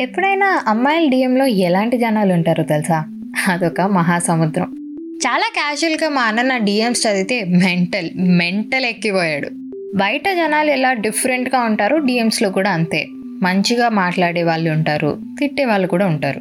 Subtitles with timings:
[0.00, 3.04] ఎప్పుడైనా అమ్మాయిల డిఎంలో ఎలాంటి జనాలు ఉంటారో తెలుసా?
[3.48, 4.64] అదొక మహాసముద్రం.
[5.16, 9.48] చాలా క్యాజువల్గా మా అన్న నా డిఎమ్స్ చదివితే మెంటల్ మెంటల్ ఎక్కిపోయాడు.
[9.94, 13.06] బయట జనాలు ఎలా డిఫరెంట్గా ఉంటారో డిఎమ్స్లో కూడా అంతే.
[13.42, 16.40] మంచిగా మాట్లాడే వాళ్ళు ఉంటారు తిట్టే వాళ్ళు కూడా ఉంటారు.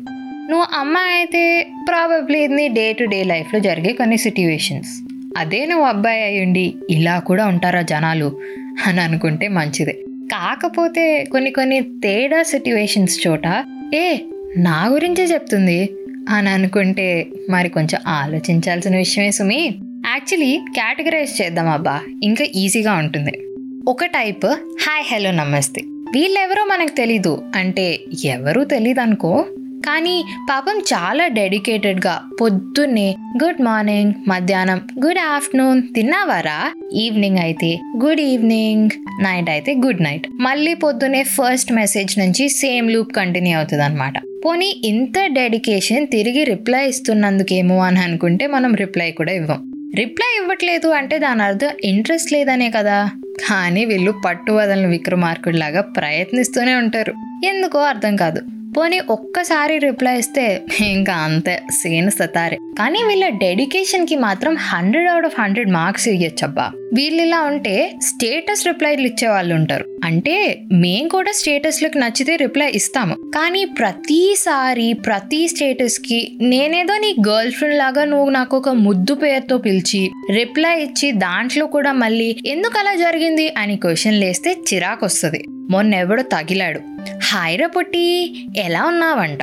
[0.49, 4.89] నువ్వు అమ్మాయి అయితే ప్రాబబ్లీ ఇది డే టు డే లైఫ్లో జరిగే కొన్ని సిట్యువేషన్స్
[5.37, 8.39] అదే నువ్వు అబ్బాయి అయ్యుండి ఇలా కూడా ఉంటారా జనాలు?
[8.87, 10.03] అని అనుకుంటే మంచిదే.
[10.31, 14.17] కాకపోతే కొన్ని కొన్ని తేడా సిట్యువేషన్స్ చోట ఏ
[14.57, 15.95] నా గురించే చెప్తుంది?
[16.29, 19.79] అని అనుకుంటే మరి కొంచెం ఆలోచించాల్సిన విషయమే సుమి.
[20.07, 22.01] యాక్చువల్లీ కేటగరైజ్ చేద్దాం అబ్బా.
[22.23, 23.45] ఇంకా ఈజీగా ఉంటుంది.
[23.87, 24.45] ఒక టైప్
[24.81, 25.81] హాయ్ హలో నమస్తే.
[25.85, 27.51] వీళ్ళెవరో మనకు తెలీదు.
[27.55, 29.45] అంటే ఎవరూ తెలీదు అనుకో
[29.85, 36.73] కానీ పాపం చాలా డెడికేటెడ్గా పొద్దున్నే గుడ్ మార్నింగ్ మధ్యాహ్నం గుడ్ ఆఫ్టర్నూన్ తిన్నావారా?
[36.93, 38.89] ఈవినింగ్ అయితే గుడ్ ఈవినింగ్
[39.23, 40.27] నైట్ అయితే గుడ్ నైట్.
[40.33, 44.13] మళ్ళీ పొద్దునే ఫస్ట్ మెసేజ్ నుంచి సేమ్ లూప్ కంటిన్యూ అవుతుంది అనమాట
[44.45, 49.71] పోనీ ఇంత డెడికేషన్ తిరిగి రిప్లై ఇస్తున్నందుకేమో అని అనుకుంటే మనం రిప్లై కూడా ఇవ్వం.
[49.95, 53.09] రిప్లై ఇవ్వట్లేదు అంటే దాని అర్థం ఇంట్రెస్ట్ లేదనే కదా.
[53.49, 57.13] కానీ వీళ్ళు పట్టు వదలని విక్రమార్కుడిలాగా ప్రయత్నిస్తూనే ఉంటారు.
[57.45, 58.41] ఎందుకో అర్థం కాదు.
[58.75, 62.57] పోనీ ఒక్కసారి రిప్లై ఇస్తే ఇంకా అంతే సీన్ సతారే.
[62.79, 69.01] కానీ వీళ్ళ డెడికేషన్కి మాత్రం hundred out of hundred marks ఇవ్వచ్చబ్బా వీళ్ళు ఇలా ఉంటే స్టేటస్ రిప్లైలు
[69.01, 69.85] ఇచ్చే వాళ్ళు ఉంటారు.
[70.03, 73.15] అంటే మేం కూడా స్టేటస్లకు నచ్చితే రిప్లై ఇస్తాము.
[73.15, 80.11] కానీ ప్రతిసారి ప్రతి స్టేటస్కి నేనేదో నీ గర్ల్ ఫ్రెండ్ లాగా నువ్వు నాకు ఒక ముద్దు పేరుతో పిలిచి
[80.31, 86.79] రిప్లై ఇచ్చి దాంట్లో కూడా మళ్ళీ ఎందుకు అలా జరిగింది అని క్వశ్చన్ లేస్తే చిరాకు వస్తుంది మొన్నెవడో తగిలాడు.
[87.25, 89.39] హాయిరా పొట్టి ఎలా ఉన్నావంట?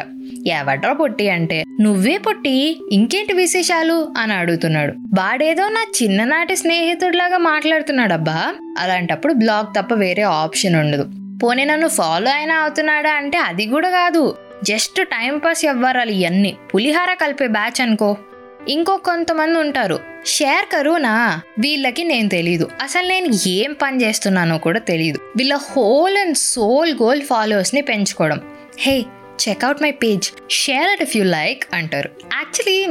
[0.46, 4.14] ఎవడ్రా పొట్టి అంటే నువ్వే పొట్టి ఇంకేంటి విశేషాలు?
[4.18, 4.92] అని అడుగుతున్నాడు.
[4.92, 8.54] వాడేదో నా చిన్ననాటి స్నేహితుడిలాగా మాట్లాడుతున్నాడబ్బా.
[8.78, 11.10] అలాంటప్పుడు బ్లాగ్ తప్ప వేరే ఆప్షన్ ఉండదు.
[11.42, 14.36] పోనీ నన్ను ఫాలో అయినా అవుతున్నాడా అంటే అది కూడా కాదు.
[14.64, 18.16] జస్ట్ టైం పాస్ ఎవ్వరాలు ఇవన్నీ పులిహార కలిపే బ్యాచ్ అనుకో.
[18.68, 19.98] ఇంకో కొంతమంది ఉంటారు.
[20.26, 21.40] షేర్ కరునా?
[21.58, 22.70] వీళ్ళకి నేను తెలీదు.
[22.82, 28.40] అసలు నేను ఏం పని చేస్తున్నానో కూడా తెలియదు వీళ్ళ హోల్ అండ్ సోల్ గోల్ ఫాలోవర్స్ని పెంచుకోవడం.
[28.78, 29.04] Hey
[29.48, 30.30] check out my page.
[30.50, 32.10] Share it if you like అంటారు.
[32.34, 32.88] యాక్చువల్లీ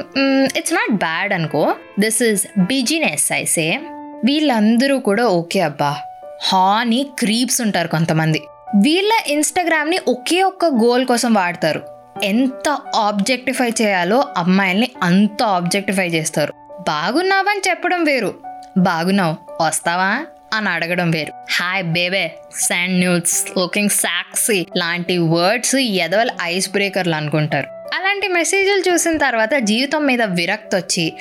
[0.59, 1.75] ఇట్స్ నాట్ బ్యాడ్ అనుకో.
[1.99, 3.79] దిస్ ఇస్ బిజినెస్ ఐసే
[4.25, 5.97] వీళ్ళందరూ కూడా ఓకే అబ్బా.
[6.43, 8.41] హాని క్రీప్స్ ఉంటారు కొంతమంది.
[8.75, 11.81] వీళ్ళ ఇన్స్టాగ్రామ్ని ఒకే ఒక్క గోల్ కోసం వాడతారు.
[12.23, 16.53] ఎంత ఆబ్జెక్టిఫై చేయాలో అమ్మాయిల్ని అంత ఆబ్జెక్టిఫై చేస్తారు.
[16.87, 18.33] బాగున్నావని చెప్పడం వేరు.
[18.77, 21.31] బాగున్నావు వస్తావా అని అడగడం వేరు.
[21.31, 27.67] Hi babe send nudes looking sexy లాంటి వర్డ్స్ ఎదవల ఐస్ బ్రేకర్లు అనుకుంటారు.
[27.67, 31.13] అలాంటి మెసేజ్లు చూసిన తర్వాత జీవితం మీద విరక్తి వచ్చి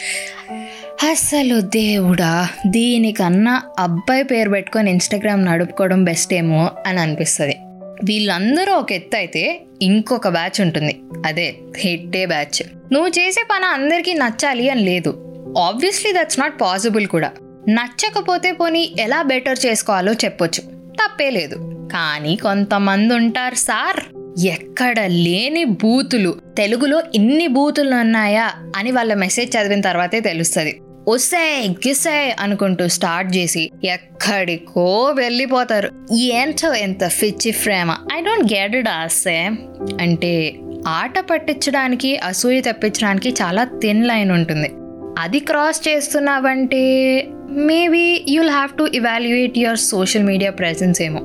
[1.11, 7.61] అసలు దేవుడా దీనికన్నా అబ్బాయి పేరు పెట్టుకొని ఇన్స్టాగ్రామ్ నడుపుకోవడం బెస్ట్ ఏమో అని అనిపిస్తుంది.
[8.05, 11.00] వీళ్ళందరూ ఒక ఎత్తు అయితే ఇంకొక బ్యాచ్ ఉంటుంది.
[11.27, 12.62] అదే హెడ్డే బ్యాచ్.
[12.93, 15.27] నువ్వు చేసే పని అందరికీ నచ్చాలి అని లేదు.
[15.59, 17.33] ఆబ్వియస్లీ దట్స్ నాట్ పాసిబుల్ కూడా.
[17.69, 20.61] నచ్చకపోతే పోనీ ఎలా బెటర్ చేసుకోవాలో చెప్పొచ్చు.
[20.93, 21.88] తప్పే లేదు.
[21.93, 24.05] కానీ కొంతమంది ఉంటారు సార్.
[24.44, 26.41] ఎక్కడ లేని బూతులు.
[26.56, 30.81] తెలుగులో ఇన్ని బూతులు ఉన్నాయా అని వాళ్ళ మెసేజ్ చదివిన తర్వాతే తెలుస్తుంది.
[31.10, 35.91] ఒసే గిసే అనుకుంటూ స్టార్ట్ చేసి ఎక్కడికో వెళ్ళిపోతారు.
[36.12, 39.50] ఏంటో ఎంత ఫిచ్చి ఫ్రేమ ఐ డోంట్ గెట్ ఇట్ ఆసే
[40.00, 40.56] అంటే
[40.87, 44.70] ఆట పట్టించడానికి అసూయ తెప్పించడానికి చాలా థిన్ లైన్ ఉంటుంది.
[45.19, 46.82] అది cross చేస్తున్నావంటే
[47.50, 51.20] maybe you'll have to evaluate your social media presence ఏమో.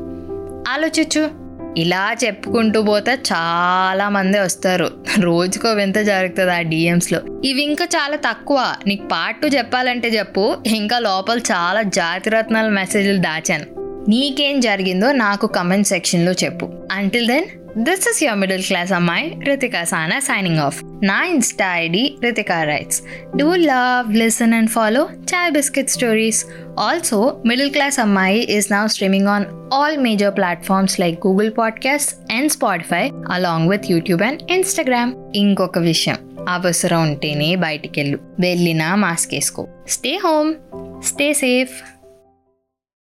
[0.71, 1.44] ఆలోచించు.
[1.77, 4.89] ఇలా చెప్పుకుంటూ పోతే చాలా మంది వస్తారు.
[5.19, 8.75] రోజుకో వింత జరుగుతుంది ఆ డిఎమ్స్లో ఇవి ఇంకా చాలా తక్కువ.
[8.87, 10.57] నీకు పార్ట్ టూ చెప్పాలంటే చెప్పు.
[10.65, 13.65] ఇంకా లోపల చాలా జాతిరత్నాల మెసేజ్లు దాచాను.
[14.09, 16.69] నీకేం జరిగిందో నాకు కమెంట్ సెక్షన్లో చెప్పు.
[16.91, 17.45] Until then
[17.77, 23.01] this is your middle class ammayi Ritika Sana signing off నా insta ID Ritika writes
[23.37, 26.45] do love listen and follow chai biscuit stories
[26.79, 32.51] also middle class ammayi is now streaming on all major platforms like Google podcast and
[32.51, 36.15] Spotify along with YouTube and Instagram ఇంకొక విషయం
[36.49, 38.19] అవసరం ఉంటేనే బయటికెళ్ళు.
[38.39, 39.67] వెళ్ళినా mask వేసుకో.
[39.89, 40.53] Stay home
[41.05, 41.71] stay safe